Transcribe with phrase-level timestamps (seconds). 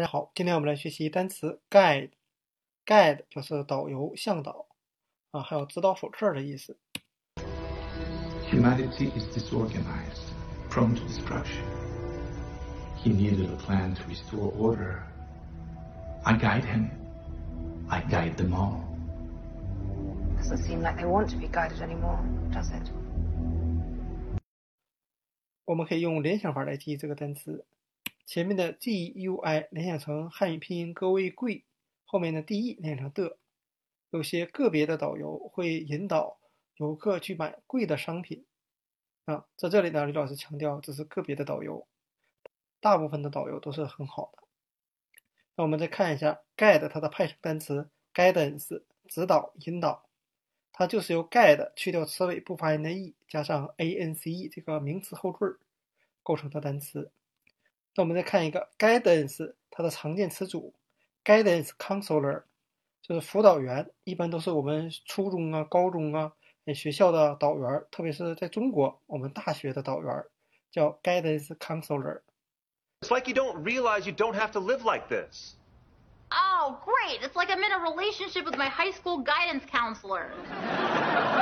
[0.00, 2.12] 大家好，今天我们来学习单词 guide。
[2.86, 4.64] guide 就是导游、向导
[5.30, 6.78] 啊，还有指导手册的意思。
[8.50, 10.32] Humanity is disorganized,
[10.70, 11.66] prone to destruction.
[12.96, 15.02] He needed a plan to restore order.
[16.24, 16.88] I guide him.
[17.90, 18.80] I guide them all.
[20.38, 22.90] Doesn't seem like they want to be guided anymore, does it?
[25.66, 27.66] 我们可以用联想法来记忆这个单词。
[28.30, 31.64] 前面的 GUI 联想成汉语拼音各位贵，
[32.04, 33.38] 后面的 DE 联想成的。
[34.10, 36.38] 有些个别的导游会引导
[36.76, 38.46] 游客去买贵的商品
[39.24, 41.88] 啊，在这里呢，李老师强调这是个别的导游，
[42.78, 44.44] 大部分的导游都是很好的。
[45.56, 50.08] 那我们再看一下 guide 它的派生单词 guidance 指导引导，
[50.70, 55.58] 它就是由 guide 去掉词尾不发音的 e，加上 ance 这个名词后缀
[56.22, 57.10] 构成的单词。
[57.99, 60.73] 那我们再看一个 guidance，它的常见词组
[61.23, 62.43] guidance counselor，
[63.01, 66.33] 就是辅导员，一般都是我们初中啊、高中啊
[66.73, 70.25] 学校的导员，特别是在中国，我们大学的导员
[70.71, 75.55] 叫 guidance counselor。It's like you don't realize you don't have to live like this.
[76.31, 77.21] Oh, great.
[77.21, 80.31] It's like I'm in a relationship with my high school guidance counselor.